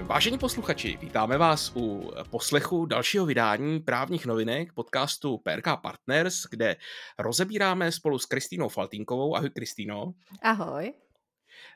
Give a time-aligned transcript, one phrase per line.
[0.00, 6.76] Vážení posluchači, vítáme vás u poslechu dalšího vydání právních novinek podcastu PRK Partners, kde
[7.18, 9.36] rozebíráme spolu s Kristýnou Faltínkovou.
[9.36, 10.12] Ahoj Kristýno.
[10.42, 10.92] Ahoj.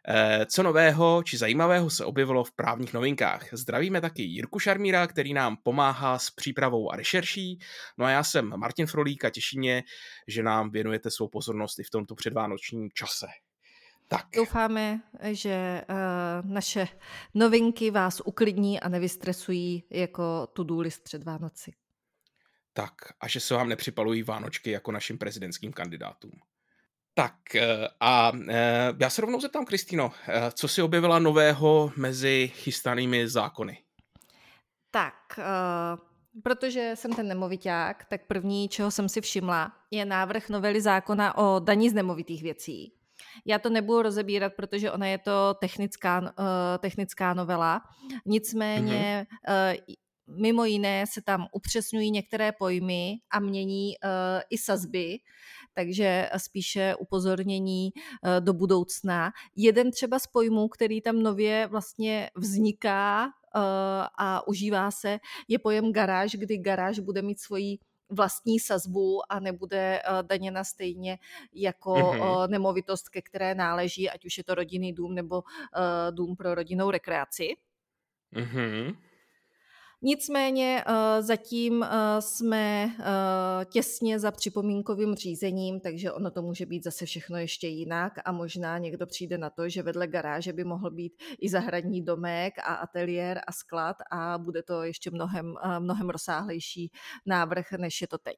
[0.09, 3.49] Eh, co nového či zajímavého se objevilo v právních novinkách?
[3.53, 7.59] Zdravíme taky Jirku Šarmíra, který nám pomáhá s přípravou a rešerší.
[7.99, 9.83] No a já jsem Martin Frolík a těší mě,
[10.29, 13.27] že nám věnujete svou pozornost i v tomto předvánočním čase.
[14.09, 14.27] Tak.
[14.37, 16.89] Doufáme, že uh, naše
[17.35, 21.73] novinky vás uklidní a nevystresují jako to-do list před Vánoci.
[22.73, 26.33] Tak a že se vám nepřipalují Vánočky jako našim prezidentským kandidátům.
[27.15, 30.13] Tak eh, a eh, já se rovnou zeptám, Kristýno,
[30.53, 33.79] co si objevila nového mezi chystanými zákony?
[34.91, 35.41] Tak,
[36.43, 41.61] protože jsem ten nemoviták, tak první, čeho jsem si všimla, je návrh novely zákona o
[41.61, 42.96] daní z nemovitých věcí.
[43.45, 46.29] Já to nebudu rozebírat, protože ona je to technická, uh,
[46.79, 47.83] technická novela.
[48.27, 49.79] Nicméně mm-hmm.
[49.79, 49.95] uh,
[50.41, 55.19] mimo jiné se tam upřesňují některé pojmy a mění uh, i sazby,
[55.75, 59.33] takže spíše upozornění uh, do budoucna.
[59.57, 63.31] Jeden třeba z pojmů, který tam nově vlastně vzniká uh,
[64.19, 67.79] a užívá se, je pojem garáž, kdy garáž bude mít svoji
[68.09, 71.19] vlastní sazbu a nebude uh, daněna stejně
[71.53, 72.49] jako mm-hmm.
[72.49, 75.43] nemovitost, ke které náleží, ať už je to rodinný dům nebo uh,
[76.11, 77.57] dům pro rodinnou rekreaci.
[78.35, 78.97] Mm-hmm.
[80.03, 80.95] Nicméně uh,
[81.27, 81.89] zatím uh,
[82.21, 83.05] jsme uh,
[83.65, 88.79] těsně za připomínkovým řízením, takže ono to může být zase všechno ještě jinak a možná
[88.79, 93.41] někdo přijde na to, že vedle garáže by mohl být i zahradní domek a ateliér
[93.47, 96.91] a sklad a bude to ještě mnohem, mnohem rozsáhlejší
[97.27, 98.37] návrh, než je to teď.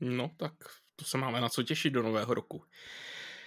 [0.00, 0.52] No tak
[0.96, 2.64] to se máme na co těšit do nového roku.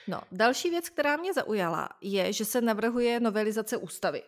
[0.08, 4.24] No, další věc, která mě zaujala, je, že se navrhuje novelizace ústavy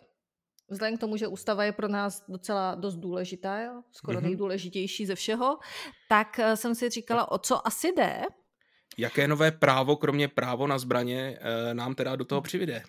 [0.69, 3.81] vzhledem k tomu, že ústava je pro nás docela dost důležitá, jo?
[3.91, 4.23] skoro mm-hmm.
[4.23, 5.57] nejdůležitější ze všeho,
[6.09, 8.21] tak eh, jsem si říkala, o co asi jde.
[8.97, 12.83] Jaké nové právo, kromě právo na zbraně, eh, nám teda do toho přivíde?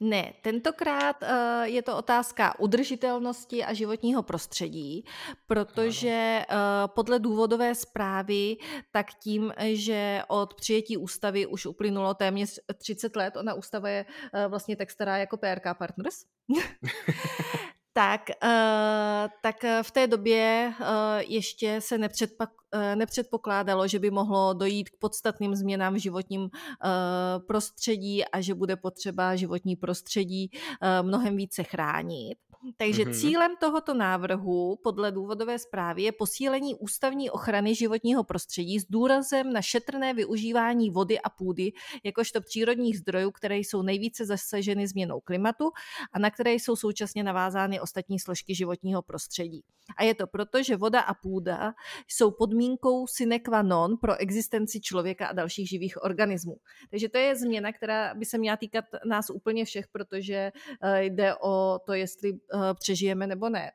[0.00, 1.28] Ne, tentokrát uh,
[1.62, 5.04] je to otázka udržitelnosti a životního prostředí,
[5.46, 6.56] protože uh,
[6.86, 8.56] podle důvodové zprávy,
[8.90, 14.04] tak tím, že od přijetí ústavy už uplynulo téměř 30 let, ona ústava je
[14.48, 16.24] vlastně tak stará jako PRK Partners,
[17.96, 18.48] tak, uh,
[19.42, 20.86] tak v té době uh,
[21.18, 22.50] ještě se nepředpak,
[22.94, 26.48] nepředpokládalo, že by mohlo dojít k podstatným změnám v životním
[27.46, 30.50] prostředí a že bude potřeba životní prostředí
[31.02, 32.38] mnohem více chránit.
[32.76, 33.20] Takže mm-hmm.
[33.20, 39.62] cílem tohoto návrhu podle důvodové zprávy je posílení ústavní ochrany životního prostředí s důrazem na
[39.62, 41.72] šetrné využívání vody a půdy
[42.04, 45.70] jakožto přírodních zdrojů, které jsou nejvíce zasaženy změnou klimatu
[46.12, 49.62] a na které jsou současně navázány ostatní složky životního prostředí.
[49.96, 51.72] A je to proto, že voda a půda
[52.08, 56.56] jsou podmínkou sine qua non pro existenci člověka a dalších živých organismů.
[56.90, 61.34] Takže to je změna, která by se měla týkat nás úplně všech, protože eh, jde
[61.42, 62.32] o to, jestli
[62.74, 63.70] přežijeme nebo ne.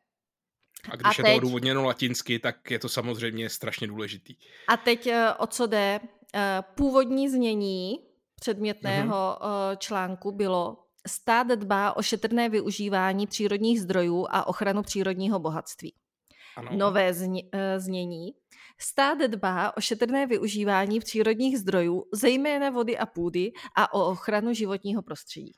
[0.90, 4.36] A když a je teď, to odůvodněno latinsky, tak je to samozřejmě strašně důležitý.
[4.68, 6.00] A teď eh, o co jde?
[6.36, 8.00] Eh, původní znění
[8.36, 9.78] předmětného mm-hmm.
[9.78, 10.78] článku bylo
[11.08, 15.94] Stát dbá o šetrné využívání přírodních zdrojů a ochranu přírodního bohatství.
[16.58, 16.72] Ano.
[16.74, 17.13] Nové
[17.78, 18.34] znění.
[18.78, 25.02] Stát dbá o šetrné využívání přírodních zdrojů, zejména vody a půdy a o ochranu životního
[25.02, 25.52] prostředí.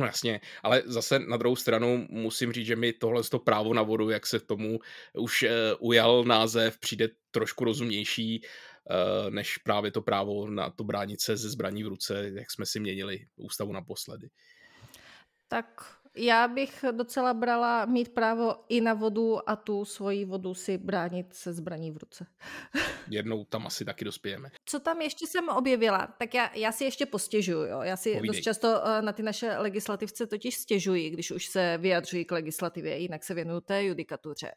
[0.00, 3.82] No jasně, ale zase na druhou stranu musím říct, že mi tohle to právo na
[3.82, 4.78] vodu, jak se tomu
[5.14, 5.48] už uh,
[5.88, 11.50] ujal název, přijde trošku rozumnější, uh, než právě to právo na to bránit se ze
[11.50, 14.28] zbraní v ruce, jak jsme si měnili ústavu naposledy.
[15.48, 20.78] Tak já bych docela brala mít právo i na vodu a tu svoji vodu si
[20.78, 22.26] bránit se zbraní v ruce.
[23.10, 24.50] Jednou tam asi taky dospějeme.
[24.64, 26.06] Co tam ještě jsem objevila?
[26.18, 27.62] Tak já, já si ještě postěžuju.
[27.62, 27.80] Jo?
[27.82, 28.26] Já si Povídej.
[28.26, 32.98] dost často eh, na ty naše legislativce totiž stěžuji, když už se vyjadřují k legislativě,
[32.98, 34.52] jinak se věnuju té judikatuře.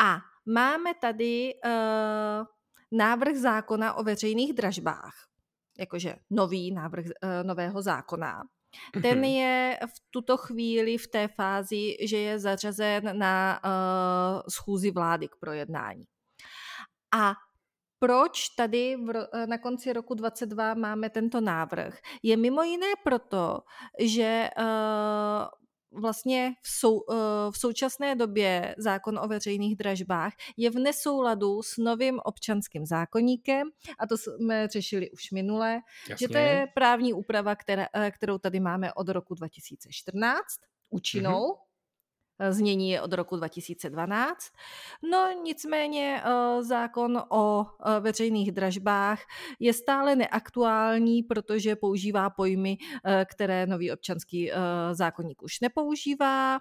[0.00, 2.46] A máme tady uh,
[2.92, 5.14] návrh zákona o veřejných dražbách,
[5.78, 8.42] jakože nový návrh uh, nového zákona.
[9.02, 9.24] Ten mhm.
[9.24, 15.36] je v tuto chvíli v té fázi, že je zařazen na uh, schůzi vlády k
[15.40, 16.04] projednání.
[17.14, 17.34] A
[17.98, 21.98] proč tady v, na konci roku 22 máme tento návrh?
[22.22, 23.58] Je mimo jiné proto,
[23.98, 25.48] že uh,
[25.92, 27.14] vlastně v, sou, eh,
[27.50, 33.68] v současné době zákon o veřejných dražbách je v nesouladu s novým občanským zákonníkem
[33.98, 36.24] a to jsme řešili už minule, Jasně.
[36.24, 40.44] že to je právní úprava, která, eh, kterou tady máme od roku 2014
[40.90, 41.46] účinnou.
[41.46, 41.67] Mm-hmm.
[42.40, 44.38] Eh, znění je od roku 2012.
[45.10, 49.22] No nicméně eh, zákon o eh, veřejných dražbách
[49.60, 52.76] je stále neaktuální, protože používá pojmy,
[53.24, 54.50] které nový občanský
[54.92, 56.58] zákonník už nepoužívá.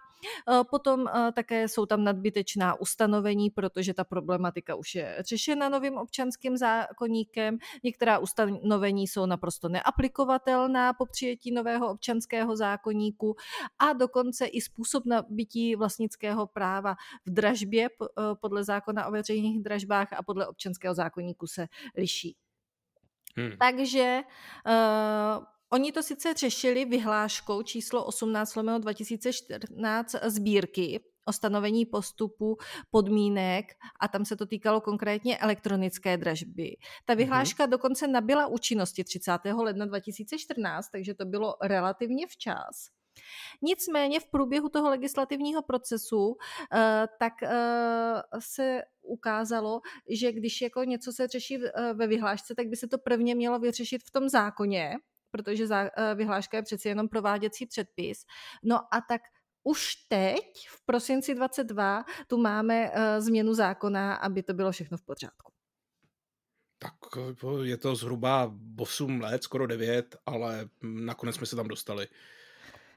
[0.69, 7.57] Potom také jsou tam nadbytečná ustanovení, protože ta problematika už je řešena novým občanským zákonníkem.
[7.83, 13.35] Některá ustanovení jsou naprosto neaplikovatelná po přijetí nového občanského zákonníku
[13.79, 18.05] a dokonce i způsob nabití vlastnického práva v dražbě eh,
[18.41, 21.67] podle zákona o veřejných dražbách a podle občanského zákonníku se
[21.97, 22.35] liší.
[23.37, 23.57] Hmm.
[23.57, 24.21] Takže
[24.67, 32.57] uh, Oni to sice řešili vyhláškou číslo 18 2014 sbírky o stanovení postupu,
[32.91, 33.65] podmínek
[33.99, 36.75] a tam se to týkalo konkrétně elektronické dražby.
[37.05, 37.17] Ta mhm.
[37.17, 37.69] vyhláška mm-hmm.
[37.69, 39.31] dokonce nabyla účinnosti 30.
[39.57, 42.96] ledna 2014, takže to bylo relativně včas.
[43.61, 46.37] Nicméně v průběhu toho legislativního procesu
[46.73, 52.67] eh, tak eh, se ukázalo, že když jako něco se řeší eh, ve vyhlášce, tak
[52.67, 54.95] by se to prvně mělo vyřešit v tom zákoně,
[55.31, 55.65] protože
[56.15, 58.25] vyhláška je přeci jenom prováděcí předpis.
[58.63, 59.21] No a tak
[59.63, 65.51] už teď, v prosinci 22, tu máme změnu zákona, aby to bylo všechno v pořádku.
[66.79, 66.93] Tak
[67.63, 72.07] je to zhruba 8 let, skoro 9, ale nakonec jsme se tam dostali.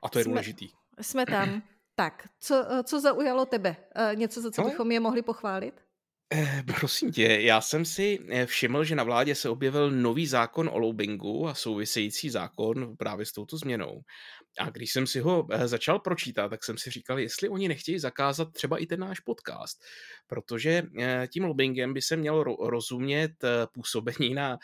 [0.03, 0.69] A to je jsme, důležitý.
[1.01, 1.63] Jsme tam.
[1.95, 3.77] Tak, co, co zaujalo tebe?
[3.97, 5.81] Eh, něco, za co bychom je mohli pochválit?
[6.35, 10.71] Eh, prosím tě, já jsem si eh, všiml, že na vládě se objevil nový zákon
[10.73, 14.01] o lobbingu a související zákon právě s touto změnou.
[14.59, 17.99] A když jsem si ho eh, začal pročítat, tak jsem si říkal, jestli oni nechtějí
[17.99, 19.83] zakázat třeba i ten náš podcast,
[20.27, 24.59] protože eh, tím lobbyingem by se mělo rozumět eh, působení na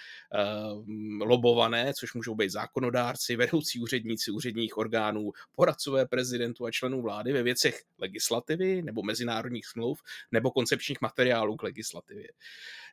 [1.20, 7.42] lobované, což můžou být zákonodárci, vedoucí úředníci úředních orgánů, poradcové prezidentu a členů vlády ve
[7.42, 12.28] věcech legislativy nebo mezinárodních smluv nebo koncepčních materiálů k legislativě.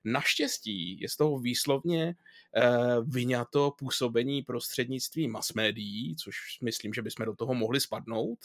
[0.05, 2.15] Naštěstí je z toho výslovně
[3.05, 8.39] vyňato působení prostřednictvím mass médií, což myslím, že bychom do toho mohli spadnout.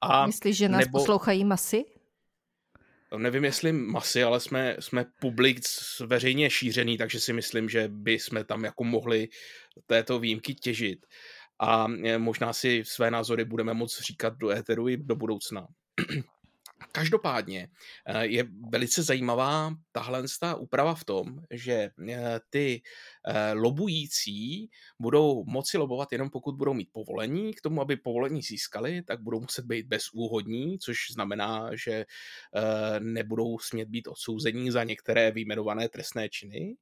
[0.00, 0.98] A Myslíš, že nás nebo...
[0.98, 1.84] poslouchají masy?
[3.16, 5.60] Nevím, jestli masy, ale jsme, jsme publik
[6.06, 9.28] veřejně šířený, takže si myslím, že by jsme tam jako mohli
[9.86, 11.06] této výjimky těžit.
[11.60, 15.66] A e, možná si své názory budeme moct říkat do éteru i do budoucna.
[16.92, 17.68] Každopádně
[18.06, 20.24] eh, je velice zajímavá tahle
[20.58, 22.82] úprava v tom, že eh, ty
[23.26, 24.70] eh, lobující
[25.00, 27.54] budou moci lobovat jenom pokud budou mít povolení.
[27.54, 32.04] K tomu, aby povolení získali, tak budou muset být bezúhodní, což znamená, že
[32.98, 36.76] nebudou smět být odsouzení za některé vyjmenované trestné činy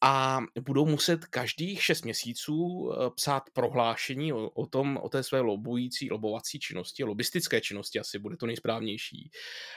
[0.00, 5.40] a budou muset každých šest měsíců eh, psát prohlášení o, o tom, o té své
[5.40, 9.30] lobující, lobovací činnosti, lobistické činnosti asi bude to nejsprávnější.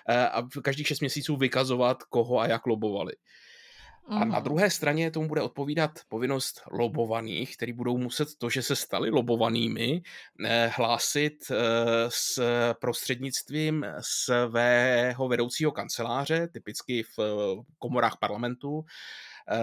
[0.09, 3.13] Eh, a každých šest měsíců vykazovat, koho a jak lobovali.
[4.11, 8.75] A na druhé straně tomu bude odpovídat povinnost lobovaných, který budou muset to, že se
[8.75, 10.01] stali lobovanými,
[10.45, 11.33] eh, hlásit
[12.09, 12.41] s
[12.81, 17.17] prostřednictvím svého vedoucího kanceláře, typicky v
[17.79, 18.85] komorách parlamentu,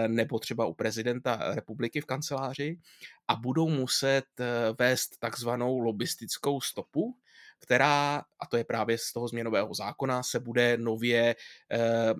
[0.07, 2.79] nebo třeba u prezidenta republiky v kanceláři
[3.27, 4.45] a budou muset eh,
[4.79, 7.17] vést takzvanou lobistickou stopu,
[7.59, 11.35] která, a to je právě z toho změnového zákona, se bude nově
[11.71, 12.13] eh,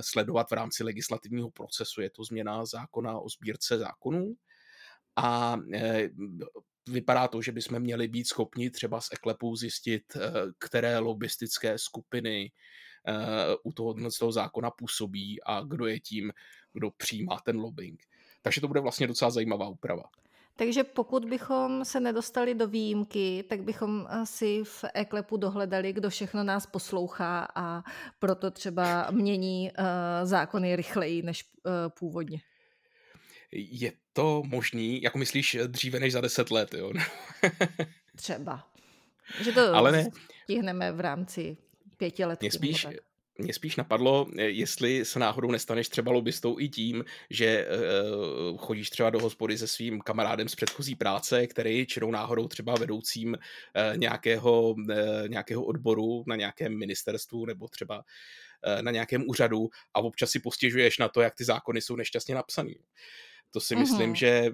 [0.00, 2.00] sledovat v rámci legislativního procesu.
[2.00, 4.34] Je to změna zákona o sbírce zákonů.
[5.16, 5.56] A
[6.88, 10.16] vypadá to, že bychom měli být schopni třeba z eklepů zjistit,
[10.58, 12.52] které lobistické skupiny
[13.62, 16.32] u toho, toho zákona působí a kdo je tím
[16.74, 18.02] kdo přijímá ten lobbying.
[18.42, 20.02] Takže to bude vlastně docela zajímavá úprava.
[20.56, 26.44] Takže pokud bychom se nedostali do výjimky, tak bychom si v eklepu dohledali, kdo všechno
[26.44, 27.82] nás poslouchá a
[28.18, 29.70] proto třeba mění
[30.22, 31.44] zákony rychleji než
[31.98, 32.38] původně.
[33.54, 36.92] Je to možný, jako myslíš, dříve než za deset let, jo?
[38.16, 38.66] třeba.
[39.40, 40.08] Že to Ale ne.
[40.44, 41.56] stihneme v rámci
[41.96, 42.40] pěti let.
[42.40, 42.86] Mě spíš,
[43.38, 48.90] mě spíš napadlo, eh, jestli se náhodou nestaneš třeba lobbystou i tím, že uh, chodíš
[48.90, 53.96] třeba do hospody se svým kamarádem z předchozí práce, který čirou náhodou třeba vedoucím uh,
[53.96, 60.30] nějakého, uh, nějakého odboru na nějakém ministerstvu nebo třeba uh, na nějakém úřadu a občas
[60.30, 62.76] si postěžuješ na to, jak ty zákony jsou nešťastně napsaný.
[63.54, 64.16] To si myslím, mm-hmm.
[64.16, 64.50] že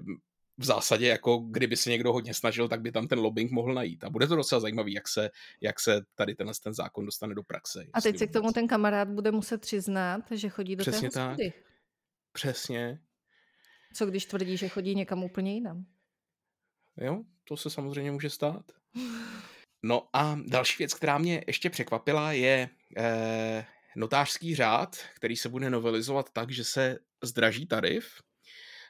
[0.57, 4.03] v zásadě jako kdyby se někdo hodně snažil, tak by tam ten lobbying mohl najít.
[4.03, 5.29] A bude to docela zajímavý, jak se,
[5.61, 7.85] jak se tady tenhle ten zákon dostane do praxe.
[7.93, 11.19] A teď se k tomu ten kamarád bude muset přiznat, že chodí do Přesně té
[11.19, 11.51] hospody.
[11.51, 11.63] Tak.
[12.31, 12.99] Přesně.
[13.93, 15.85] Co když tvrdí, že chodí někam úplně jinam?
[16.97, 18.71] Jo, to se samozřejmě může stát.
[19.83, 23.65] No a další věc, která mě ještě překvapila, je eh,
[23.95, 28.21] notářský řád, který se bude novelizovat tak, že se zdraží tarif.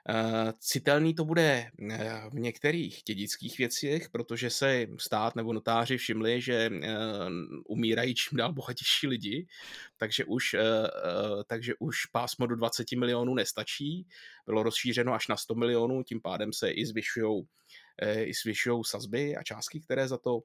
[0.09, 6.41] Eh, citelný to bude eh, v některých dědických věcech, protože se stát nebo notáři všimli,
[6.41, 6.97] že eh,
[7.67, 9.47] umírají čím dál bohatější lidi,
[9.97, 10.55] takže už,
[11.47, 14.07] takže už pásmo do 20 milionů nestačí.
[14.45, 17.43] Bylo rozšířeno až na 100 milionů, tím pádem se i zvyšují
[18.23, 20.41] i zvyšují sazby a částky, které za to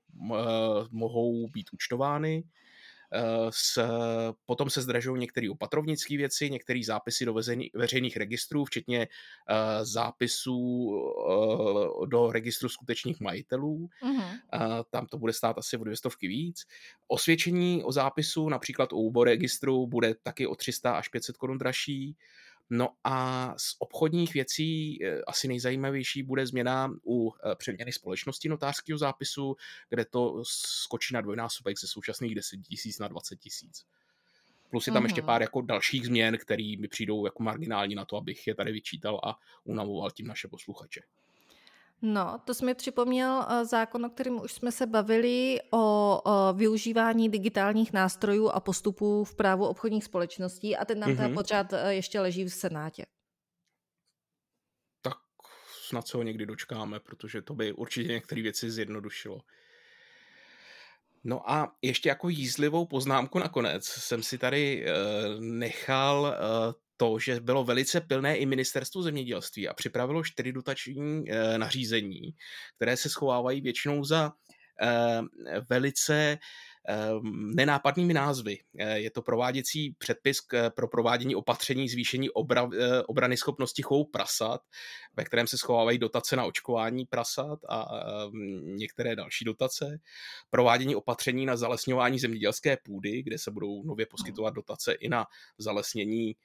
[0.91, 2.45] mohou být účtovány.
[3.13, 3.89] Eh, s,
[4.47, 10.59] potom se zdražují některé opatrovnické věci, některé zápisy do veřejný, veřejných registrů, včetně uh, zápisů
[10.59, 13.89] uh, do registru skutečných majitelů.
[14.03, 14.31] Uh-huh.
[14.55, 16.65] Uh, tam to bude stát asi o dvě stovky víc.
[17.09, 22.17] Osvědčení o zápisu, například u registru, bude taky o 300 až 500 korun dražší.
[22.71, 28.99] No a z obchodních věcí eh, asi nejzajímavější bude změna u eh, přeměny společnosti notářského
[28.99, 29.57] zápisu,
[29.89, 33.87] kde to skočí na dvojnásobek ze současných 10 tisíc na 20 tisíc.
[34.71, 35.07] Plus je tam mm-hmm.
[35.07, 38.73] ještě pár jako dalších změn, které mi přijdou jako marginální na to, abych je tady
[38.73, 41.01] vyčítal a unavoval tím naše posluchače.
[42.03, 46.23] No, to jsme připomněl uh, zákon, o kterém už jsme se bavili, o,
[46.53, 51.35] využívání digitálních nástrojů a postupů v právu obchodních společností a ten nám mm-hmm.
[51.35, 53.07] pořád uh, ještě leží v Senátě.
[55.03, 55.17] Tak
[55.89, 59.41] snad se ho někdy dočkáme, protože to by určitě některé věci zjednodušilo.
[61.25, 66.35] No a ještě jako jízlivou poznámku nakonec jsem si tady uh, nechal
[66.97, 72.35] to, že bylo velice pilné i ministerstvo zemědělství a připravilo čtyři dotační e, nařízení,
[72.77, 74.33] které se schovávají většinou za
[74.83, 75.23] e,
[75.71, 76.39] velice
[77.55, 78.59] nenápadnými názvy.
[78.79, 80.39] Eh, je to prováděcí předpis
[80.77, 82.71] pro provádění opatření zvýšení obra,
[83.07, 84.61] obrany schopnosti chovu prasat,
[85.17, 87.87] ve kterém se schovávají dotace na očkování prasat a
[88.63, 89.99] některé další dotace.
[90.51, 95.27] Provádění opatření na zalesňování zemědělské půdy, kde se budou nově poskytovat dotace i na
[95.59, 96.37] zalesnění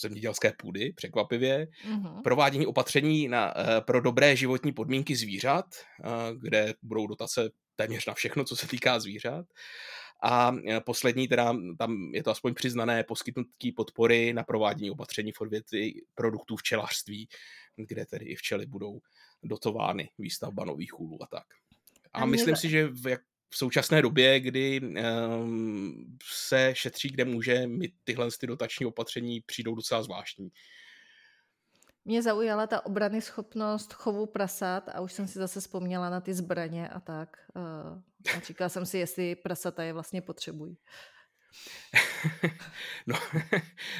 [0.00, 2.22] zemědělské půdy, překvapivě, mm-hmm.
[2.22, 8.14] provádění opatření na, eh, pro dobré životní podmínky zvířat, eh, kde budou dotace téměř na
[8.14, 9.46] všechno, co se týká zvířat.
[10.22, 15.40] A eh, poslední, teda tam je to aspoň přiznané, poskytnutí podpory na provádění opatření v
[15.40, 17.28] odvětví produktů včelařství,
[17.76, 19.00] kde tedy i včely budou
[19.42, 21.44] dotovány, výstavba nových úlů a tak.
[22.12, 23.20] A, a myslím si, že v, jak
[23.56, 29.74] v současné době, kdy um, se šetří, kde může, mi tyhle ty dotační opatření přijdou
[29.74, 30.48] docela zvláštní.
[32.04, 36.34] Mě zaujala ta obrany schopnost chovu prasat a už jsem si zase vzpomněla na ty
[36.34, 37.36] zbraně a tak.
[37.56, 40.76] Uh, a říkala jsem si, jestli prasata je vlastně potřebují.
[43.06, 43.16] no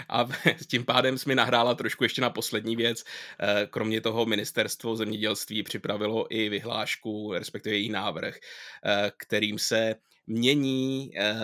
[0.08, 0.28] a
[0.66, 3.04] tím pádem jsme nahrála trošku ještě na poslední věc.
[3.40, 8.36] Eh, kromě toho ministerstvo zemědělství připravilo i vyhlášku, respektive její návrh,
[8.84, 9.94] eh, kterým se
[10.26, 11.34] mění eh,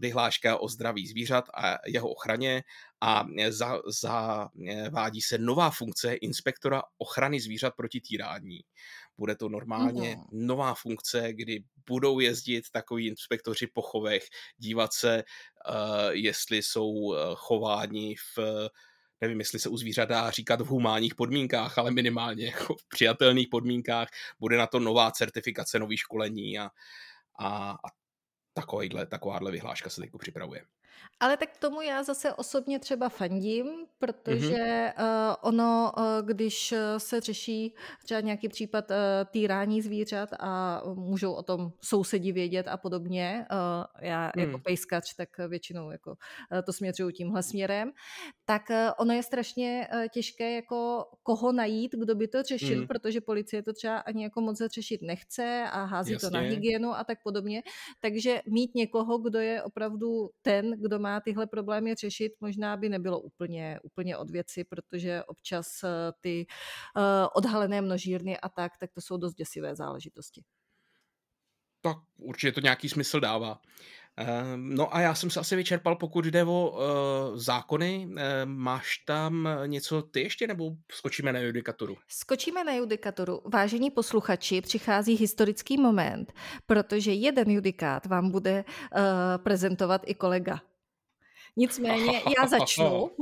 [0.00, 2.62] vyhláška o zdraví zvířat a jeho ochraně
[3.00, 3.26] a
[3.86, 8.60] zavádí se nová funkce inspektora ochrany zvířat proti týrání.
[9.18, 10.26] Bude to normálně mm-hmm.
[10.32, 14.24] nová funkce, kdy budou jezdit takový inspektoři po chovech,
[14.56, 15.24] dívat se,
[15.68, 18.68] uh, jestli jsou uh, chováni v
[19.20, 23.48] nevím, jestli se u zvířat dá říkat v humánních podmínkách, ale minimálně jako v přijatelných
[23.50, 24.08] podmínkách.
[24.40, 26.70] Bude na to nová certifikace, nový školení a,
[27.38, 27.88] a, a
[28.54, 30.64] takovýhle, takováhle vyhláška se teď připravuje.
[31.20, 33.66] Ale tak tomu já zase osobně třeba fandím,
[33.98, 35.28] protože mm-hmm.
[35.30, 37.74] uh, ono, uh, když se řeší
[38.04, 38.96] třeba nějaký případ uh,
[39.30, 44.42] týrání zvířat a můžou o tom sousedi vědět a podobně, uh, já mm.
[44.42, 47.92] jako pejskač, tak většinou jako uh, to směřuju tímhle směrem,
[48.44, 52.86] tak uh, ono je strašně uh, těžké jako koho najít, kdo by to řešil, mm.
[52.86, 56.28] protože policie to třeba ani jako moc řešit nechce a hází Jasně.
[56.28, 57.62] to na hygienu a tak podobně.
[58.00, 63.20] Takže mít někoho, kdo je opravdu ten, kdo má tyhle problémy řešit, možná by nebylo
[63.20, 65.88] úplně, úplně od věci, protože občas eh,
[66.20, 66.46] ty
[66.96, 67.02] uh,
[67.34, 70.44] odhalené množírny a tak, tak to jsou dost děsivé záležitosti.
[71.80, 73.60] Tak určitě to nějaký smysl dává.
[74.20, 78.08] Ehm, no a já jsem se asi vyčerpal, pokud jde o uh, zákony.
[78.10, 78.14] Uh,
[78.44, 81.96] máš tam něco ty ještě, nebo skočíme na judikaturu?
[82.08, 83.40] Skočíme na judikaturu.
[83.44, 86.32] Vážení posluchači, přichází historický moment,
[86.66, 89.00] protože jeden judikát vám bude uh,
[89.42, 90.60] prezentovat i kolega.
[91.58, 93.10] Nicméně já začnu.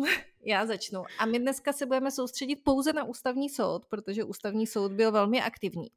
[0.48, 1.04] Já začnu.
[1.18, 5.42] A my dneska se budeme soustředit pouze na ústavní soud, protože ústavní soud byl velmi
[5.42, 5.88] aktivní.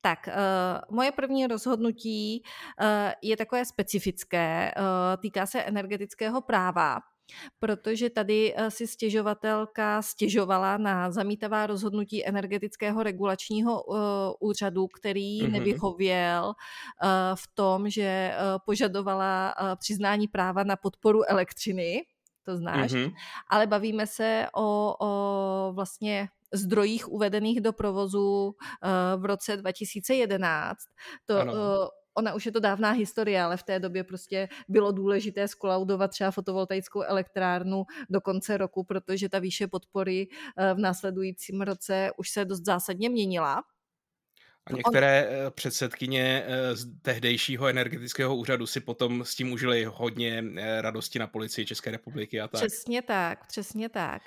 [0.00, 2.42] Tak, uh, moje první rozhodnutí
[2.80, 2.86] uh,
[3.22, 7.00] je takové specifické, uh, týká se energetického práva.
[7.58, 13.96] Protože tady eh, si stěžovatelka stěžovala na zamítavá rozhodnutí energetického regulačního uh,
[14.40, 15.50] úřadu, který mm-hmm.
[15.50, 18.34] nevyhověl uh, v tom, že
[18.66, 22.02] požadovala přiznání práva na podporu elektřiny,
[22.44, 23.12] to znáš, mm-hmm.
[23.50, 28.54] ale bavíme se o, o vlastně zdrojích uvedených do provozu
[29.16, 30.78] v roce 2011.
[31.26, 31.34] To,
[32.18, 36.30] ona už je to dávná historie, ale v té době prostě bylo důležité skolaudovat třeba
[36.30, 42.44] fotovoltaickou elektrárnu do konce roku, protože ta výše podpory uh, v následujícím roce už se
[42.44, 43.62] dost zásadně měnila.
[44.68, 45.46] A některé On...
[45.46, 51.18] Eh, předsedkyně eh, z tehdejšího energetického úřadu si potom s tím užili hodně eh, radosti
[51.18, 52.60] na policii České republiky a tak.
[52.60, 54.22] Přesně tak, přesně tak.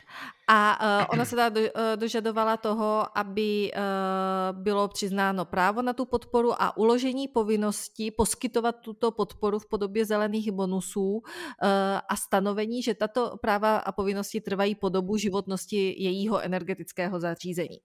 [0.48, 6.06] A uh, ona se do, uh, dožadovala toho, aby uh, bylo přiznáno právo na tu
[6.06, 11.22] podporu a uložení povinnosti poskytovat tuto podporu v podobě zelených bonusů uh,
[12.10, 17.78] a stanovení, že tato práva a povinnosti trvají po dobu životnosti jejího energetického zařízení.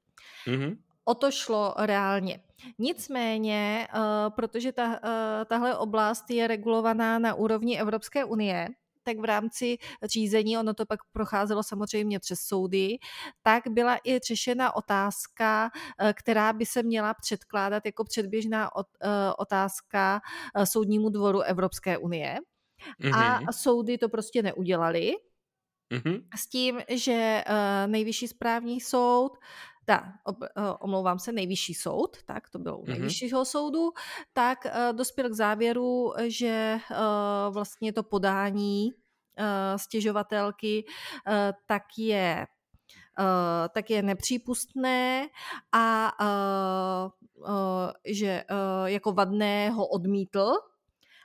[0.46, 0.76] Mm-hmm
[1.08, 2.40] o to šlo reálně.
[2.78, 4.00] Nicméně, uh,
[4.34, 4.98] protože ta, uh,
[5.46, 8.68] tahle oblast je regulovaná na úrovni Evropské unie,
[9.02, 12.98] tak v rámci řízení, ono to pak procházelo samozřejmě přes soudy,
[13.42, 18.70] tak byla i řešena otázka, uh, která by se měla předkládat jako předběžná
[19.38, 20.20] otázka
[20.64, 22.38] soudnímu dvoru Evropské unie.
[23.00, 23.18] Mm-hmm.
[23.18, 23.52] A mhm.
[23.52, 25.12] soudy to prostě neudělali.
[25.92, 26.22] Mm-hmm.
[26.36, 27.44] S tím, že
[27.86, 29.38] nejvyšší správní soud
[29.86, 30.12] ta,
[30.80, 32.88] omlouvám se, nejvyšší soud, tak to bylo u mm-hmm.
[32.88, 33.92] nejvyššího soudu,
[34.32, 41.34] tak uh, dospěl k závěru, že uh, vlastně to podání uh, stěžovatelky uh,
[41.66, 42.46] tak je
[43.18, 45.28] Uh, tak je nepřípustné
[45.72, 48.44] a uh, uh, že
[48.86, 50.52] jako vadné ho odmítl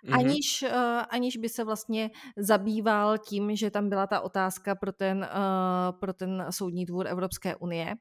[0.05, 0.19] mm-hmm.
[0.19, 5.17] aniž, uh, aniž by se vlastně zabýval tím, že tam byla ta otázka pro ten,
[5.17, 7.95] uh, pro ten soudní dvůr Evropské unie.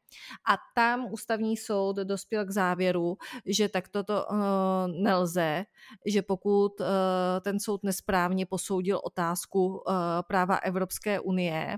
[0.48, 4.38] A tam ústavní soud dospěl k závěru, že tak toto uh,
[5.02, 5.64] nelze,
[6.06, 6.86] že pokud uh,
[7.40, 9.94] ten soud nesprávně posoudil otázku uh,
[10.28, 11.76] práva Evropské unie,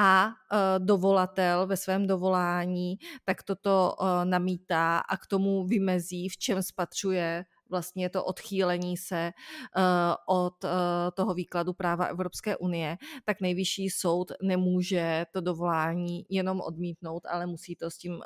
[0.00, 0.30] a
[0.78, 8.10] dovolatel ve svém dovolání tak toto namítá a k tomu vymezí, v čem spatřuje vlastně
[8.10, 9.32] to odchýlení se
[9.76, 9.82] uh,
[10.26, 10.70] od uh,
[11.14, 17.76] toho výkladu práva Evropské unie, tak nejvyšší soud nemůže to dovolání jenom odmítnout, ale musí
[17.76, 18.20] to s tím uh,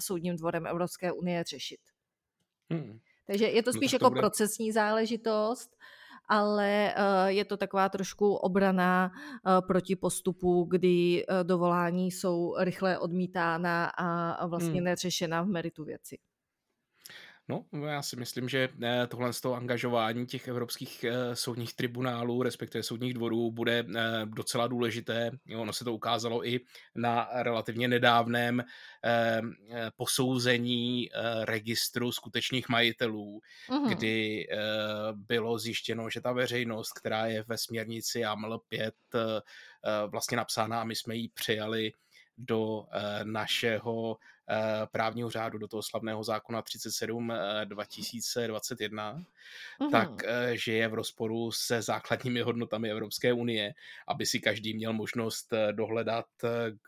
[0.00, 1.80] soudním dvorem Evropské unie řešit.
[2.70, 2.98] Hmm.
[3.26, 4.20] Takže je to no, spíš no, to jako bude...
[4.20, 5.76] procesní záležitost,
[6.28, 6.94] ale
[7.26, 9.12] je to taková trošku obrana
[9.66, 14.84] proti postupu, kdy dovolání jsou rychle odmítána a, a vlastně hmm.
[14.84, 16.18] neřešena v meritu věci.
[17.50, 22.42] No, já si myslím, že eh, tohle z toho angažování těch evropských eh, soudních tribunálů,
[22.42, 25.30] respektive soudních dvorů, bude eh, docela důležité.
[25.56, 26.60] Ono se to ukázalo i
[26.94, 28.64] na relativně nedávném
[29.96, 31.10] posouzení
[31.44, 33.88] registru skutečných majitelů, mm-hmm.
[33.88, 34.46] kdy
[35.12, 38.94] bylo zjištěno, že ta veřejnost, která je ve směrnici AML 5
[40.06, 41.92] vlastně napsána a my jsme ji přijali
[42.38, 42.84] do
[43.24, 44.39] našeho Eh,
[44.92, 47.32] právního řádu, do toho slavného zákona 37
[47.64, 49.90] 2021, mm-hmm.
[49.90, 53.74] tak eh, že je v rozporu se základními hodnotami Evropské unie,
[54.08, 56.26] aby si každý měl možnost eh, dohledat,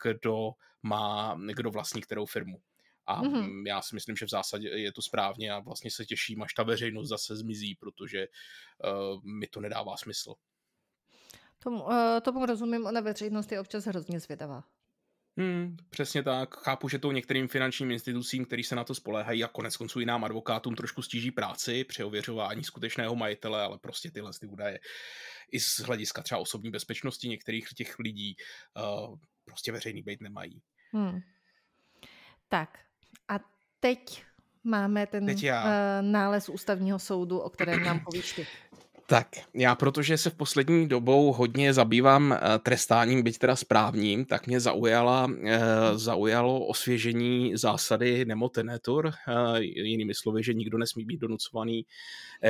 [0.02, 0.50] kdo
[0.82, 2.60] má, kdo vlastní kterou firmu.
[3.06, 3.66] A mm-hmm.
[3.66, 6.62] já si myslím, že v zásadě je to správně a vlastně se těším, až ta
[6.62, 10.34] veřejnost zase zmizí, protože uh, mi to nedává smysl.
[11.58, 14.64] Tomu, uh, tomu rozumím, ona veřejnost je občas hrozně zvědavá.
[15.36, 16.56] Hmm, přesně tak.
[16.56, 20.06] Chápu, že to některým finančním institucím, který se na to spoléhají a konec konců i
[20.06, 24.78] nám advokátům trošku stíží práci při ověřování skutečného majitele, ale prostě tyhle ty údaje
[25.52, 28.36] i z hlediska třeba osobní bezpečnosti některých těch lidí
[28.76, 30.62] uh, prostě veřejný být nemají.
[30.92, 31.20] Hmm.
[32.48, 32.78] Tak
[33.28, 33.40] a
[33.80, 34.24] teď
[34.64, 35.64] máme ten teď já.
[35.64, 38.46] Uh, nález ústavního soudu, o kterém nám povíš ty.
[39.12, 44.46] Tak, já protože se v poslední dobou hodně zabývám eh, trestáním, byť teda správním, tak
[44.46, 45.60] mě zaujala, eh,
[45.94, 51.86] zaujalo osvěžení zásady nemotenetur, eh, jinými slovy, že nikdo nesmí být donucovaný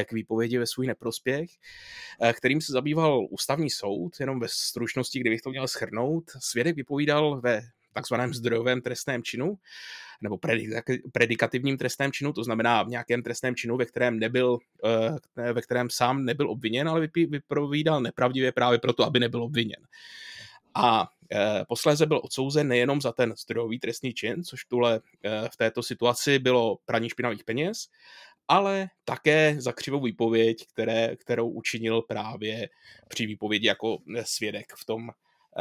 [0.05, 1.51] k výpovědi ve svůj neprospěch,
[2.33, 6.25] kterým se zabýval ústavní soud, jenom ve stručnosti, kdybych to měl schrnout.
[6.40, 9.59] Svědek vypovídal ve takzvaném zdrojovém trestném činu,
[10.22, 10.38] nebo
[11.12, 14.59] predikativním trestném činu, to znamená v nějakém trestném činu, ve kterém nebyl,
[15.37, 19.87] eh, ve kterém sám nebyl obviněn, ale vypovídal nepravdivě právě proto, aby nebyl obviněn.
[20.74, 25.57] A eh, posléze byl odsouzen nejenom za ten zdrojový trestný čin, což tule eh, v
[25.57, 27.88] této situaci bylo praní špinavých peněz,
[28.48, 32.68] ale také za křivou výpověď, které, kterou učinil právě
[33.09, 35.11] při výpovědi jako svědek v tom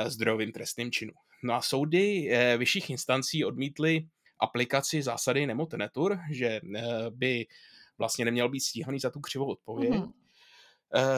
[0.07, 1.13] zdrojovém trestném činu.
[1.43, 4.07] No a soudy vyšších instancí odmítly
[4.39, 6.61] aplikaci zásady nemotenetur, že
[7.09, 7.47] by
[7.97, 9.91] vlastně neměl být stíhaný za tu křivou odpověď.
[9.91, 10.13] Mm-hmm.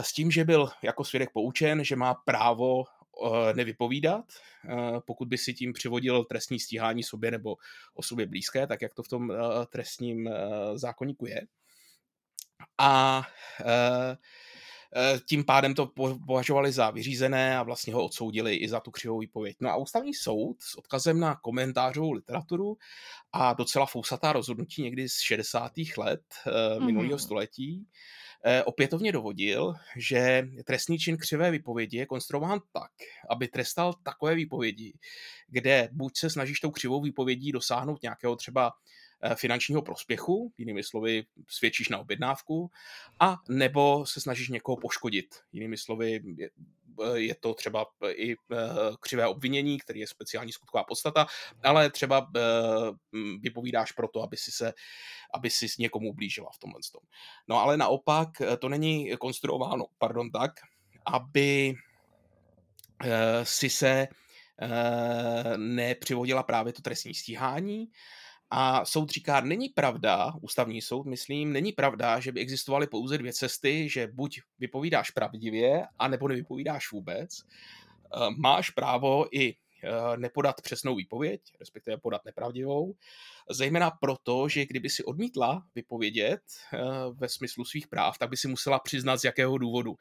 [0.02, 4.26] S tím, že byl jako svědek poučen, že má právo eh, nevypovídat,
[4.70, 7.56] eh, pokud by si tím přivodil trestní stíhání sobě nebo
[7.94, 9.34] osobě blízké, tak jak to v tom
[9.70, 10.30] trestním
[10.76, 11.42] zákonníku je.
[12.78, 13.24] A
[15.30, 15.92] tím pádem to
[16.26, 19.58] považovali za vyřízené a vlastně ho odsoudili i za tu křivou výpověď.
[19.60, 22.78] No a ústavní soud s odkazem na komentářovou literaturu
[23.34, 25.72] a docela fousatá rozhodnutí někdy z 60.
[25.98, 26.86] let mm-hmm.
[26.86, 27.88] minulého století
[28.46, 32.92] eh, opětovně dovodil, že trestný čin křivé výpovědi je konstruován tak,
[33.30, 34.94] aby trestal takové výpovědi,
[35.48, 39.03] kde buď se snažíš tou křivou výpovědí dosáhnout nějakého třeba Eh,
[39.36, 42.72] finančního prospěchu, jinými slovy svědčíš na objednávku,
[43.20, 45.36] a nebo se snažíš někoho poškodit.
[45.52, 46.50] Jinými slovy je,
[47.04, 48.36] eh, je to třeba i eh,
[49.00, 51.26] křivé obvinění, který je speciální skutková podstata,
[51.64, 52.32] ale třeba
[53.40, 54.74] vypovídáš proto, aby si se
[55.36, 57.02] aby si s někomu ublížila v tomhle tom.
[57.48, 60.52] No ale naopak to není konstruováno, pardon, tak,
[61.06, 61.74] aby
[63.44, 64.08] si se
[65.58, 67.88] nepřivodila právě to trestní stíhání,
[68.56, 73.34] a soud říká, není pravda, ústavní soud, myslím, není pravda, že by existovaly pouze dvě
[73.34, 77.30] cesty, že buď vypovídáš pravdivě, anebo nevypovídáš vůbec.
[77.40, 82.96] Eh, máš právo i eh, nepodat přesnou výpověď, respektive podat nepravdivou,
[83.50, 86.42] zejména proto, že kdyby si odmítla vypovědět
[86.74, 86.80] eh,
[87.14, 89.96] ve smyslu svých práv, tak by si musela přiznat, z jakého důvodu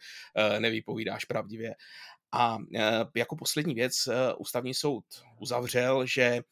[0.58, 1.74] nevypovídáš pravdivě.
[2.32, 2.58] A
[3.16, 5.04] jako poslední věc ústavní soud
[5.38, 6.42] uzavřel, že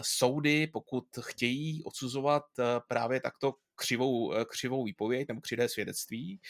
[0.00, 6.40] soudy, pokud chtějí odsuzovat eh, právě takto křivou, eh, křivou výpověď nebo křivé svědectví,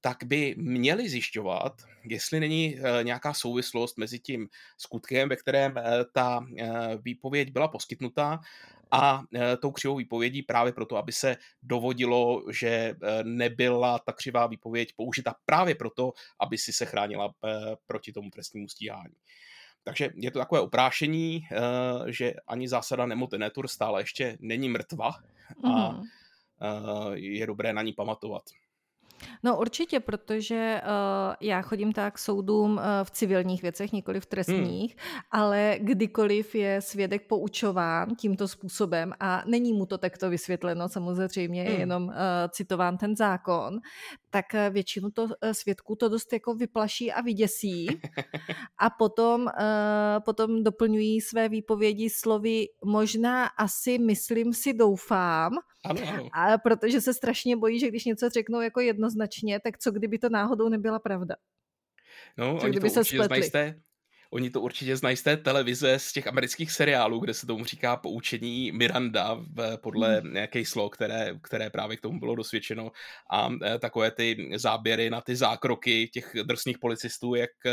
[0.00, 5.74] tak by měli zjišťovat, jestli není nějaká souvislost mezi tím skutkem, ve kterém
[6.12, 6.46] ta
[7.02, 8.40] výpověď byla poskytnuta,
[8.90, 9.22] a
[9.62, 15.74] tou křivou výpovědí právě proto, aby se dovodilo, že nebyla ta křivá výpověď použita právě
[15.74, 17.34] proto, aby si se chránila
[17.86, 19.14] proti tomu trestnímu stíhání.
[19.88, 25.10] Takže je to takové oprášení, eh, že ani zásada nemotenetur stále ještě není mrtva
[25.64, 26.04] a mm.
[27.14, 28.42] je dobré na ní pamatovat.
[29.42, 34.26] No určitě, protože uh, já chodím tak k soudům uh, v civilních věcech, nikoli v
[34.26, 35.20] trestních, hmm.
[35.30, 41.70] ale kdykoliv je svědek poučován tímto způsobem a není mu to takto vysvětleno, samozřejmě je
[41.70, 41.80] hmm.
[41.80, 42.14] jenom uh,
[42.48, 43.78] citován ten zákon,
[44.30, 47.88] tak většinu to svědků to dost jako vyplaší a vyděsí
[48.78, 49.50] a potom, uh,
[50.24, 55.52] potom doplňují své výpovědi slovy možná asi myslím si doufám,
[55.84, 56.28] ano, ano.
[56.32, 60.28] A protože se strašně bojí, že když něco řeknou jako jednoznačně, tak co kdyby to
[60.28, 61.36] náhodou nebyla pravda?
[62.36, 63.80] No, co oni kdyby to se určitě té,
[64.30, 67.96] Oni to určitě znají z té televize, z těch amerických seriálů, kde se tomu říká
[67.96, 70.32] poučení Miranda v, podle hmm.
[70.32, 72.92] nějaké slo, které, které právě k tomu bylo dosvědčeno
[73.30, 77.72] a e, takové ty záběry na ty zákroky těch drsných policistů, jak e,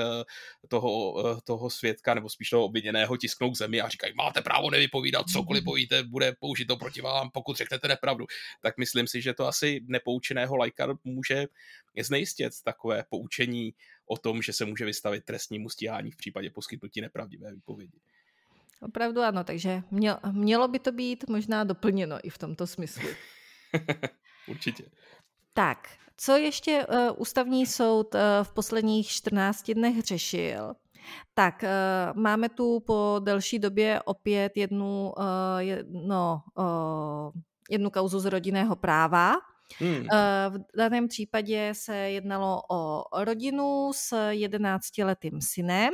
[0.67, 4.69] toho, e, toho svědka nebo spíš toho obviněného tisknou k zemi a říkají, máte právo
[4.69, 5.65] nevypovídat, cokoliv hmm.
[5.65, 8.25] povíte, bude použito proti vám, pokud řeknete nepravdu.
[8.61, 11.45] Tak myslím si, že to asi nepoučeného lajka může
[12.03, 13.73] znejistit takové poučení
[14.05, 17.99] o tom, že se může vystavit trestnímu stíhání v případě poskytnutí nepravdivé výpovědi.
[18.81, 19.84] Opravdu ano, takže
[20.31, 23.10] mělo by to být možná doplněno i v tomto smyslu.
[24.47, 24.84] Určitě.
[25.53, 30.73] Tak, co ještě uh, ústavní soud uh, v posledních 14 dnech řešil?
[31.34, 35.13] Tak, uh, máme tu po delší době opět jednu,
[35.58, 36.41] jedno,
[37.69, 39.34] jednu kauzu z rodinného práva,
[39.78, 40.06] Hmm.
[40.13, 45.93] Eh, v daném případě se jednalo o rodinu s jedenáctiletým synem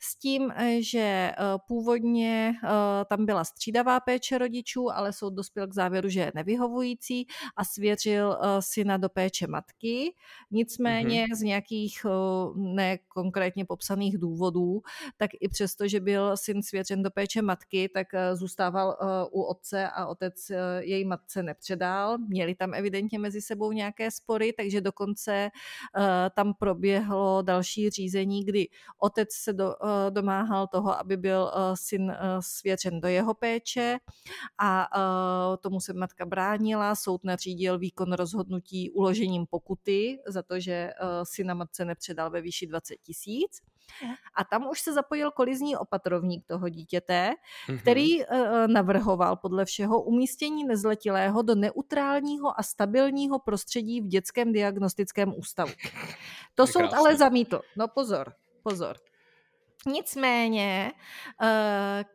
[0.00, 1.34] s tím, eh, že eh,
[1.68, 2.68] původně eh,
[3.04, 7.26] tam byla střídavá péče rodičů, ale soud dospěl k závěru, že je nevyhovující
[7.56, 10.14] a svěřil syna do péče matky.
[10.50, 11.36] Nicméně mm-hmm.
[11.36, 12.06] z nějakých
[12.54, 14.82] nekonkrétně popsaných důvodů,
[15.16, 18.96] tak i přesto, že byl syn svěřen do péče matky, tak zůstával
[19.30, 22.18] u otce a otec její matce nepředal.
[22.18, 25.50] Měli tam evidentně mezi sebou nějaké spory, takže dokonce
[26.34, 29.74] tam proběhlo další řízení, kdy otec se do,
[30.10, 33.98] domáhal toho, aby byl eh, syn eh, svěřen do jeho péče
[34.58, 34.88] a
[35.60, 36.94] tomu se matka bránila.
[36.94, 40.90] Soud nařídil výkon rozhodnutí uložením pokuty za to, že
[41.22, 43.60] syna matce nepředal ve výši 20 tisíc.
[44.34, 47.30] A tam už se zapojil kolizní opatrovník toho dítěte,
[47.80, 48.72] který mm-hmm.
[48.72, 55.72] navrhoval podle všeho umístění nezletilého do neutrálního a stabilního prostředí v dětském diagnostickém ústavu.
[56.54, 57.60] To soud ale zamítl.
[57.76, 58.96] No pozor, pozor.
[59.86, 60.92] Nicméně
[61.42, 61.48] uh,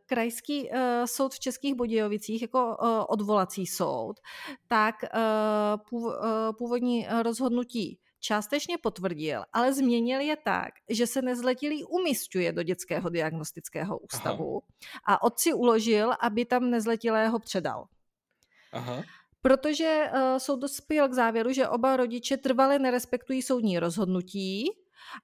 [0.06, 4.19] krajský uh, soud v Českých Budějovicích jako uh, odvolací soud,
[4.67, 4.95] tak
[6.58, 13.99] původní rozhodnutí částečně potvrdil, ale změnil je tak, že se nezletilý umistuje do dětského diagnostického
[13.99, 15.17] ústavu Aha.
[15.17, 17.86] a otci uložil, aby tam nezletilého předal.
[18.71, 19.03] Aha.
[19.41, 24.71] Protože uh, soud dospěl k závěru, že oba rodiče trvale nerespektují soudní rozhodnutí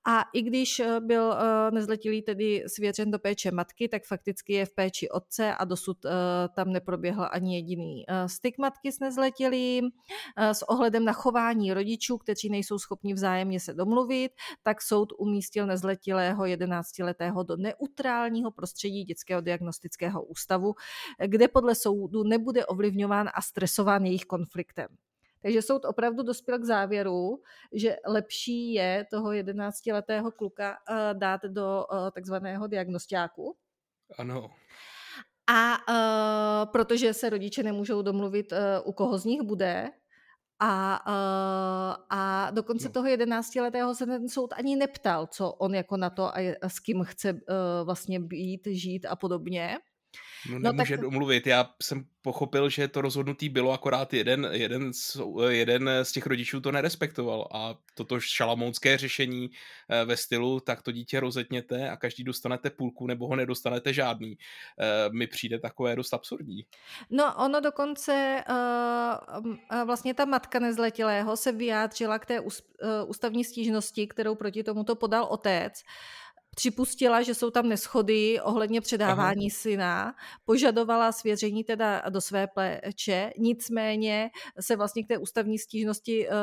[0.05, 4.65] a i když eh, byl eh, nezletilý tedy svěřen do péče matky, tak fakticky je
[4.65, 6.09] v péči otce a dosud eh,
[6.55, 9.89] tam neproběhl ani jediný styk matky s nezletilým.
[10.37, 14.31] S ohledem na chování rodičů, kteří nejsou schopni vzájemně se domluvit,
[14.63, 20.73] tak soud umístil nezletilého 11-letého do neutrálního prostředí dětského diagnostického ústavu,
[21.25, 24.87] kde podle soudu nebude ovlivňován a stresován jejich konfliktem.
[25.43, 27.41] Takže soud opravdu dospěl k závěru,
[27.73, 33.55] že lepší je toho 11-letého kluka uh, dát do uh, takzvaného diagnostiáku.
[34.17, 34.51] Ano.
[35.47, 39.91] A uh, protože se rodiče nemůžou domluvit, uh, u koho z nich bude,
[40.59, 42.91] a, uh, a dokonce no.
[42.91, 47.03] toho 11-letého se ten soud ani neptal, co on jako na to a s kým
[47.03, 47.39] chce uh,
[47.85, 49.79] vlastně být, žít a podobně.
[50.49, 51.01] No, no nemůže tak...
[51.01, 51.47] domluvit.
[51.47, 55.17] Já jsem pochopil, že to rozhodnutí bylo akorát jeden, jeden, z,
[55.49, 59.49] jeden z těch rodičů to nerespektoval a toto šalamounské řešení
[59.89, 64.37] eh, ve stylu tak to dítě rozetněte a každý dostanete půlku nebo ho nedostanete žádný,
[64.79, 66.65] eh, mi přijde takové dost absurdní.
[67.09, 72.39] No ono dokonce uh, vlastně ta matka nezletilého se vyjádřila k té
[73.07, 75.83] ústavní stížnosti, kterou proti tomuto podal otec,
[76.55, 79.57] připustila, že jsou tam neschody ohledně předávání Aha.
[79.59, 80.13] syna,
[80.45, 86.33] požadovala svěření teda do své péče, nicméně se vlastně k té ústavní stížnosti uh,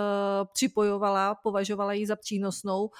[0.52, 2.90] připojovala, považovala ji za přínosnou,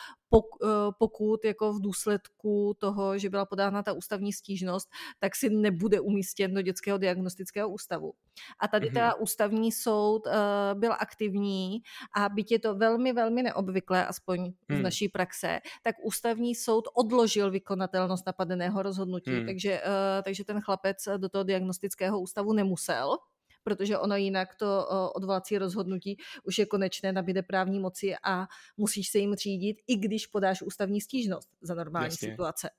[0.99, 4.89] pokud jako v důsledku toho, že byla podána ta ústavní stížnost,
[5.19, 8.13] tak si nebude umístěn do dětského diagnostického ústavu.
[8.61, 8.93] A tady mm-hmm.
[8.93, 10.33] teda ústavní soud uh,
[10.81, 11.83] byl aktivní
[12.17, 14.53] a byť je to velmi, velmi neobvyklé, aspoň mm.
[14.69, 14.83] z hmm.
[14.83, 19.47] naší praxe, tak ústavní soud odložil vykonatelnost napadeného rozhodnutí, mm.
[19.47, 23.17] takže, uh, takže ten chlapec do toho diagnostického ústavu nemusel
[23.63, 28.47] protože ono jinak to odvolací rozhodnutí už je konečné, nabíde právní moci a
[28.77, 32.29] musíš se jim řídit, i když podáš ústavní stížnost za normální Jasně.
[32.29, 32.71] situace.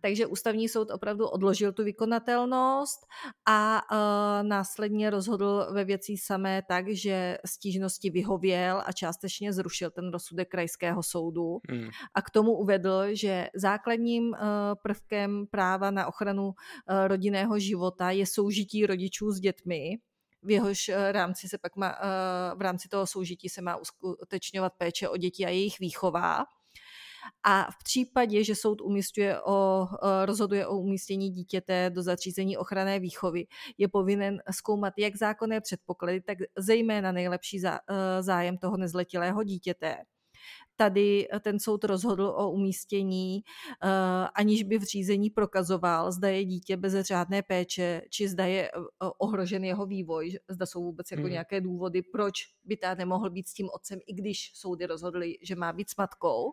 [0.00, 3.06] Takže ústavní soud opravdu odložil tu vykonatelnost
[3.48, 10.10] a uh, následně rozhodl ve věci samé tak, že stížnosti vyhověl a částečně zrušil ten
[10.10, 11.58] rozsudek krajského soudu.
[11.70, 11.88] Hmm.
[12.14, 14.36] A k tomu uvedl, že základním uh,
[14.82, 16.52] prvkem práva na ochranu uh,
[17.06, 19.98] rodinného života je soužití rodičů s dětmi,
[20.42, 21.98] v jehož rámci se pak má,
[22.54, 26.44] v rámci toho soužití se má uskutečňovat péče o děti a jejich výchova.
[27.44, 29.86] A v případě, že soud umístuje o,
[30.24, 33.46] rozhoduje o umístění dítěte do zařízení ochranné výchovy,
[33.78, 37.72] je povinen zkoumat jak zákonné předpoklady, tak zejména nejlepší e,
[38.22, 39.96] zájem toho nezletilého dítěte
[40.76, 43.40] tady ten soud rozhodl o umístění,
[44.34, 48.70] aniž by v řízení prokazoval, zda je dítě bez řádné péče, či zda je
[49.18, 51.30] ohrožen jeho vývoj, zda jsou vůbec jako hmm.
[51.30, 52.34] nějaké důvody, proč
[52.64, 55.96] by ta nemohl být s tím otcem, i když soudy rozhodly, že má být s
[55.96, 56.52] matkou.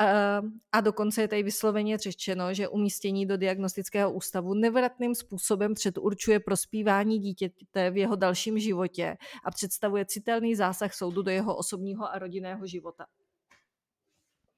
[0.00, 6.40] Ehm, a dokonce je tady vysloveně řečeno, že umístění do diagnostického ústavu nevratným způsobem předurčuje
[6.40, 12.18] prospívání dítěte v jeho dalším životě a představuje citelný zásah soudu do jeho osobního a
[12.18, 13.06] rodinného života.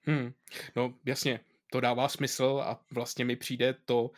[0.00, 0.32] Hmm.
[0.76, 1.40] No jasně,
[1.72, 4.10] to dává smysl a vlastně mi přijde to,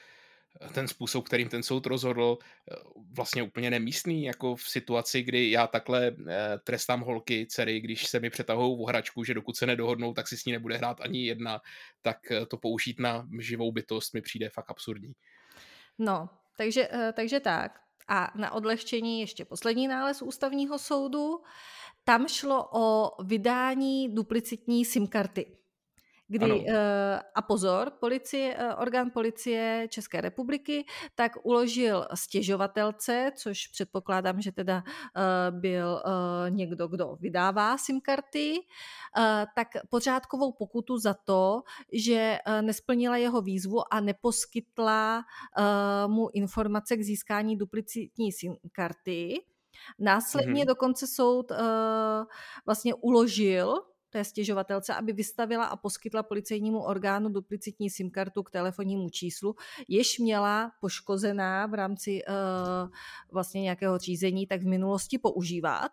[0.74, 2.74] ten způsob, kterým ten soud rozhodl, eh,
[3.16, 8.20] vlastně úplně nemístný, jako v situaci, kdy já takhle eh, trestám holky, dcery, když se
[8.20, 11.26] mi přetahují v hračku, že dokud se nedohodnou, tak si s ní nebude hrát ani
[11.26, 11.60] jedna,
[12.02, 15.12] tak eh, to použít na živou bytost mi přijde fakt absurdní.
[15.98, 17.80] No, takže, takže tak.
[18.08, 21.42] A na odlehčení ještě poslední nález ústavního soudu.
[22.04, 25.56] Tam šlo o vydání duplicitní SIM karty
[26.28, 26.74] kdy, uh,
[27.34, 30.84] a pozor, policie, uh, orgán policie České republiky
[31.14, 36.02] tak uložil stěžovatelce, což předpokládám, že teda uh, byl
[36.48, 38.58] někdo, kdo vydává SIM karty,
[39.54, 41.62] tak pořádkovou pokutu za to,
[41.92, 45.24] že nesplnila jeho výzvu a neposkytla
[46.06, 49.40] mu informace k získání duplicitní SIM karty.
[49.98, 50.66] Následně mm-hmm.
[50.66, 51.56] dokonce soud uh,
[52.66, 53.74] vlastně uložil
[54.10, 59.54] té stěžovatelce, aby vystavila a poskytla policejnímu orgánu duplicitní SIM kartu k telefonnímu číslu,
[59.88, 62.90] jež měla poškozená v rámci uh,
[63.32, 65.90] vlastně nějakého řízení, tak v minulosti používat.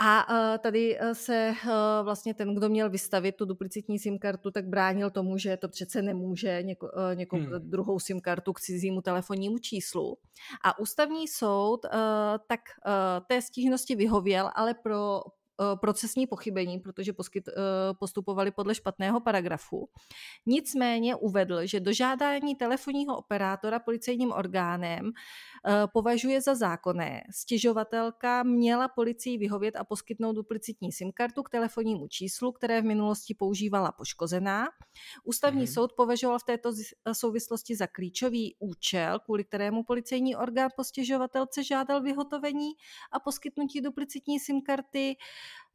[0.00, 1.54] A uh, tady uh, se
[2.02, 6.02] vlastně ten, kdo měl vystavit tu duplicitní SIM kartu, tak bránil tomu, že to přece
[6.02, 7.50] nemůže něko, uh, něko hmm.
[7.58, 10.16] druhou SIM kartu k cizímu telefonnímu číslu.
[10.64, 11.86] A ústavní soud
[12.46, 12.60] tak
[13.26, 15.37] té stížnosti vyhověl, ale pro Eh,
[15.80, 17.52] procesní pochybení, protože poskyt, eh,
[17.98, 19.88] postupovali podle špatného paragrafu.
[20.46, 25.10] Nicméně uvedl, že dožádání telefonního operátora policejním orgánem
[25.66, 27.22] eh, považuje za zákonné.
[27.34, 33.34] Stěžovatelka měla policii vyhovět a poskytnout duplicitní SIM kartu k telefonnímu číslu, které v minulosti
[33.34, 34.66] používala poškozená.
[35.24, 35.74] Ústavní hmm.
[35.74, 36.72] soud považoval v této
[37.12, 42.70] souvislosti za klíčový účel, kvůli kterému policejní orgán po stěžovatelce žádal vyhotovení
[43.12, 45.16] a poskytnutí duplicitní SIM karty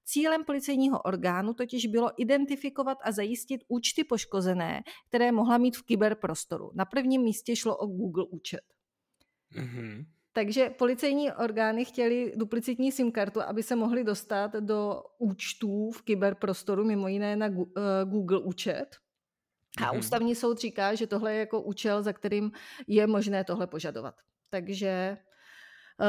[0.05, 6.71] Cílem policejního orgánu totiž bylo identifikovat a zajistit účty poškozené, které mohla mít v kyberprostoru.
[6.73, 8.61] Na prvním místě šlo o Google účet.
[9.55, 10.05] Mm-hmm.
[10.33, 16.85] Takže policejní orgány chtěli duplicitní SIM kartu, aby se mohli dostat do účtů v kyberprostoru,
[16.85, 17.51] mimo jiné na eh,
[18.05, 18.85] Google účet.
[19.77, 19.99] A mm-hmm.
[19.99, 22.51] ústavní soud říká, že tohle je jako účel, za kterým
[22.87, 24.15] je možné tohle požadovat.
[24.49, 25.17] Takže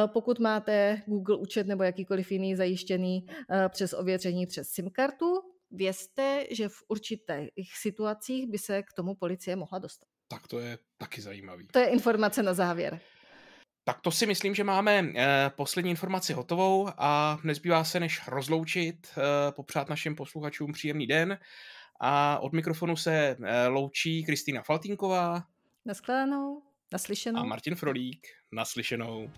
[0.06, 6.46] pokud máte Google účet nebo jakýkoliv jiný zajištěný eh, přes ověření přes SIM kartu, vězte,
[6.50, 10.08] že v určitých situacích by se k tomu policie mohla dostat.
[10.28, 11.66] Tak to je taky zajímavý.
[11.72, 13.00] To je informace na závěr.
[13.84, 19.06] Tak to si myslím, že máme eh, poslední informaci hotovou a nezbývá se než rozloučit,
[19.16, 21.38] eh, popřát našim posluchačům příjemný den
[22.00, 25.42] a od mikrofonu se eh, loučí Kristýna Faltínková.
[25.84, 27.40] Naschledanou, naslyšenou.
[27.40, 29.30] A Martin Frolík, naslyšenou.